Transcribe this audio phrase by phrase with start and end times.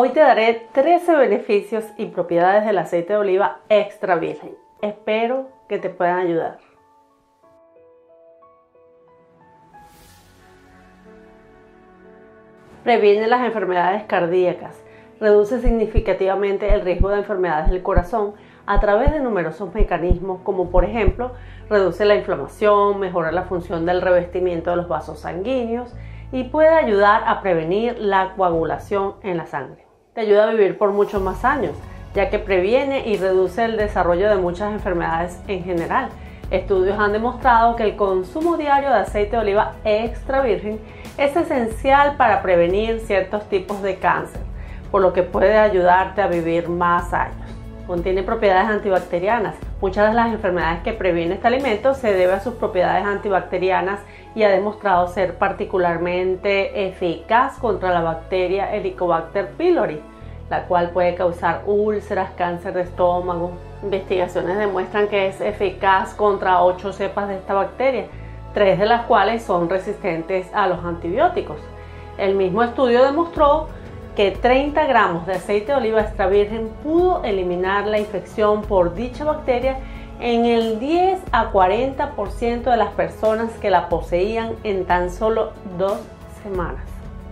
[0.00, 4.56] Hoy te daré 13 beneficios y propiedades del aceite de oliva extra virgen.
[4.80, 6.58] Espero que te puedan ayudar.
[12.84, 14.80] Previene las enfermedades cardíacas,
[15.18, 18.34] reduce significativamente el riesgo de enfermedades del corazón
[18.66, 21.32] a través de numerosos mecanismos como por ejemplo
[21.68, 25.92] reduce la inflamación, mejora la función del revestimiento de los vasos sanguíneos
[26.30, 29.87] y puede ayudar a prevenir la coagulación en la sangre.
[30.18, 31.76] Te ayuda a vivir por muchos más años,
[32.12, 36.08] ya que previene y reduce el desarrollo de muchas enfermedades en general.
[36.50, 40.80] Estudios han demostrado que el consumo diario de aceite de oliva extra virgen
[41.18, 44.40] es esencial para prevenir ciertos tipos de cáncer,
[44.90, 47.57] por lo que puede ayudarte a vivir más años.
[47.88, 49.54] Contiene propiedades antibacterianas.
[49.80, 54.00] Muchas de las enfermedades que previene este alimento se debe a sus propiedades antibacterianas
[54.34, 60.02] y ha demostrado ser particularmente eficaz contra la bacteria Helicobacter pylori,
[60.50, 63.52] la cual puede causar úlceras, cáncer de estómago.
[63.82, 68.04] Investigaciones demuestran que es eficaz contra ocho cepas de esta bacteria,
[68.52, 71.56] tres de las cuales son resistentes a los antibióticos.
[72.18, 73.68] El mismo estudio demostró
[74.18, 79.24] que 30 gramos de aceite de oliva extra virgen pudo eliminar la infección por dicha
[79.24, 79.78] bacteria
[80.18, 86.00] en el 10 a 40% de las personas que la poseían en tan solo dos
[86.42, 86.82] semanas.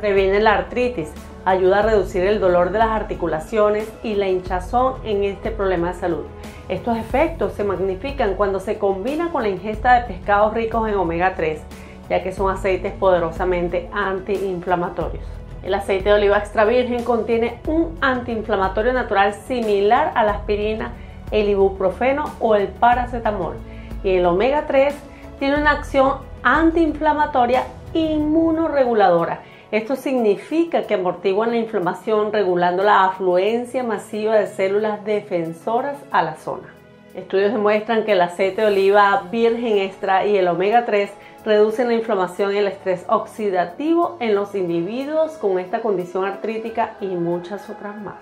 [0.00, 1.12] Previene la artritis,
[1.44, 6.00] ayuda a reducir el dolor de las articulaciones y la hinchazón en este problema de
[6.00, 6.24] salud.
[6.68, 11.36] Estos efectos se magnifican cuando se combina con la ingesta de pescados ricos en omega
[11.36, 11.60] 3,
[12.10, 15.41] ya que son aceites poderosamente antiinflamatorios.
[15.62, 20.92] El aceite de oliva extra virgen contiene un antiinflamatorio natural similar a la aspirina,
[21.30, 23.54] el ibuprofeno o el paracetamol.
[24.02, 24.94] Y el omega 3
[25.38, 29.40] tiene una acción antiinflamatoria inmunoreguladora.
[29.70, 36.34] Esto significa que amortiguan la inflamación regulando la afluencia masiva de células defensoras a la
[36.36, 36.74] zona.
[37.14, 41.10] Estudios demuestran que el aceite de oliva virgen extra y el omega 3
[41.44, 47.06] reducen la inflamación y el estrés oxidativo en los individuos con esta condición artrítica y
[47.06, 48.16] muchas otras más.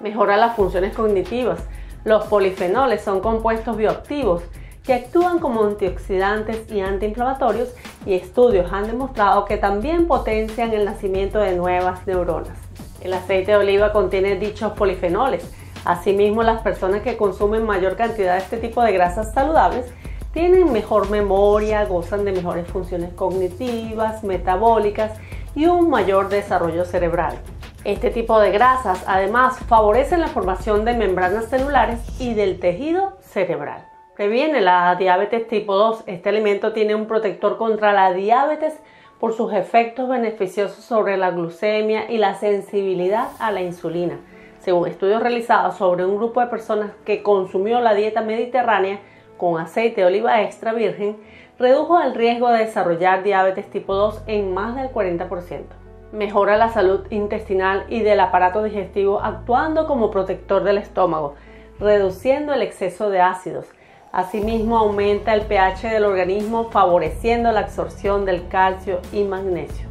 [0.00, 1.60] Mejora las funciones cognitivas.
[2.04, 4.42] Los polifenoles son compuestos bioactivos
[4.84, 7.72] que actúan como antioxidantes y antiinflamatorios
[8.04, 12.56] y estudios han demostrado que también potencian el nacimiento de nuevas neuronas.
[13.00, 15.48] El aceite de oliva contiene dichos polifenoles.
[15.84, 19.92] Asimismo, las personas que consumen mayor cantidad de este tipo de grasas saludables
[20.32, 25.12] tienen mejor memoria, gozan de mejores funciones cognitivas, metabólicas
[25.54, 27.38] y un mayor desarrollo cerebral.
[27.84, 33.86] Este tipo de grasas además favorecen la formación de membranas celulares y del tejido cerebral.
[34.16, 36.04] Previene la diabetes tipo 2.
[36.06, 38.74] Este alimento tiene un protector contra la diabetes
[39.18, 44.18] por sus efectos beneficiosos sobre la glucemia y la sensibilidad a la insulina.
[44.60, 49.00] Según estudios realizados sobre un grupo de personas que consumió la dieta mediterránea,
[49.42, 51.16] con aceite de oliva extra virgen
[51.58, 55.64] redujo el riesgo de desarrollar diabetes tipo 2 en más del 40%.
[56.12, 61.34] Mejora la salud intestinal y del aparato digestivo actuando como protector del estómago,
[61.80, 63.66] reduciendo el exceso de ácidos.
[64.12, 69.88] Asimismo aumenta el pH del organismo favoreciendo la absorción del calcio y magnesio.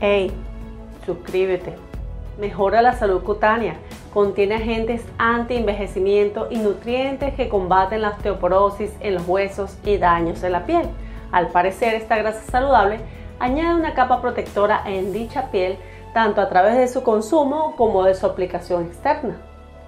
[0.00, 0.30] ¡Hey!
[1.04, 1.74] Suscríbete.
[2.38, 3.74] Mejora la salud cutánea
[4.12, 10.52] Contiene agentes anti-envejecimiento y nutrientes que combaten la osteoporosis en los huesos y daños en
[10.52, 10.86] la piel.
[11.30, 13.00] Al parecer, esta grasa saludable
[13.38, 15.78] añade una capa protectora en dicha piel
[16.12, 19.38] tanto a través de su consumo como de su aplicación externa.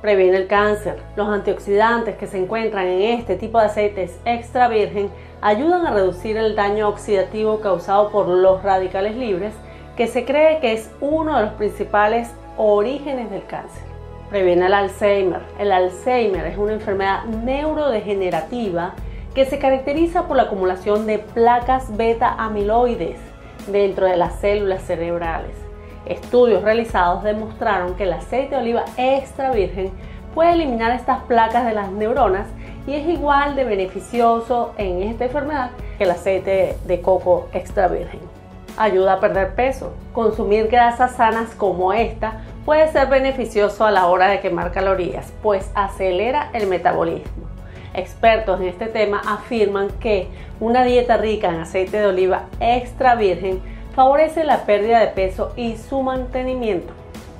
[0.00, 1.02] Previene el cáncer.
[1.16, 5.10] Los antioxidantes que se encuentran en este tipo de aceites extra virgen
[5.42, 9.52] ayudan a reducir el daño oxidativo causado por los radicales libres,
[9.98, 13.93] que se cree que es uno de los principales orígenes del cáncer
[14.34, 15.42] previene el Alzheimer.
[15.60, 18.94] El Alzheimer es una enfermedad neurodegenerativa
[19.32, 23.20] que se caracteriza por la acumulación de placas beta amiloides
[23.68, 25.54] dentro de las células cerebrales.
[26.04, 29.92] Estudios realizados demostraron que el aceite de oliva extra virgen
[30.34, 32.48] puede eliminar estas placas de las neuronas
[32.88, 38.18] y es igual de beneficioso en esta enfermedad que el aceite de coco extra virgen.
[38.76, 39.92] Ayuda a perder peso.
[40.12, 45.70] Consumir grasas sanas como esta puede ser beneficioso a la hora de quemar calorías, pues
[45.74, 47.44] acelera el metabolismo.
[47.94, 50.28] Expertos en este tema afirman que
[50.60, 53.60] una dieta rica en aceite de oliva extra virgen
[53.94, 56.92] favorece la pérdida de peso y su mantenimiento.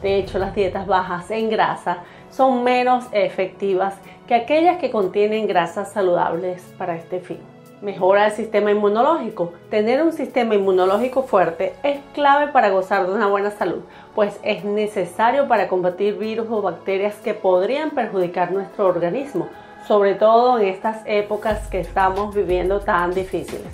[0.03, 1.99] De hecho, las dietas bajas en grasa
[2.31, 3.95] son menos efectivas
[4.29, 7.54] que aquellas que contienen grasas saludables para este fin.
[7.85, 9.53] Mejora el sistema inmunológico.
[9.69, 13.83] Tener un sistema inmunológico fuerte es clave para gozar de una buena salud,
[14.15, 19.51] pues es necesario para combatir virus o bacterias que podrían perjudicar nuestro organismo,
[19.87, 23.69] sobre todo en estas épocas que estamos viviendo tan difíciles.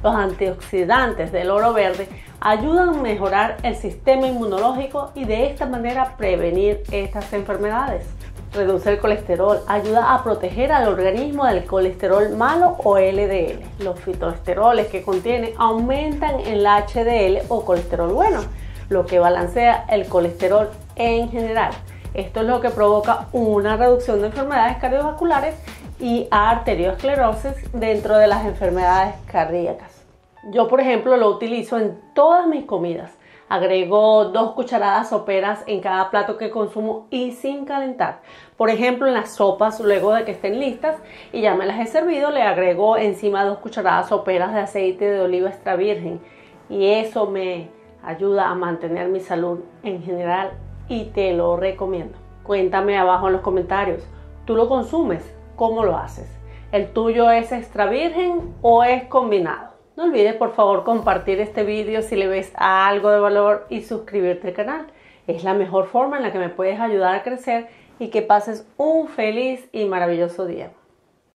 [0.00, 2.06] Los antioxidantes del oro verde
[2.38, 8.06] ayudan a mejorar el sistema inmunológico y de esta manera prevenir estas enfermedades
[8.56, 13.84] reduce el colesterol, ayuda a proteger al organismo del colesterol malo o LDL.
[13.84, 18.40] Los fitoesteroles que contiene aumentan el HDL o colesterol bueno,
[18.88, 21.72] lo que balancea el colesterol en general.
[22.14, 25.54] Esto es lo que provoca una reducción de enfermedades cardiovasculares
[26.00, 30.04] y arteriosclerosis dentro de las enfermedades cardíacas.
[30.50, 33.10] Yo, por ejemplo, lo utilizo en todas mis comidas
[33.48, 38.20] Agrego dos cucharadas soperas en cada plato que consumo y sin calentar.
[38.56, 40.96] Por ejemplo, en las sopas, luego de que estén listas
[41.32, 45.20] y ya me las he servido, le agrego encima dos cucharadas soperas de aceite de
[45.20, 46.20] oliva extra virgen.
[46.68, 47.70] Y eso me
[48.02, 50.50] ayuda a mantener mi salud en general
[50.88, 52.18] y te lo recomiendo.
[52.42, 54.04] Cuéntame abajo en los comentarios,
[54.44, 55.36] ¿tú lo consumes?
[55.54, 56.36] ¿Cómo lo haces?
[56.72, 59.75] ¿El tuyo es extra virgen o es combinado?
[59.96, 64.48] No olvides por favor compartir este vídeo si le ves algo de valor y suscribirte
[64.48, 64.86] al canal.
[65.26, 68.68] Es la mejor forma en la que me puedes ayudar a crecer y que pases
[68.76, 70.70] un feliz y maravilloso día.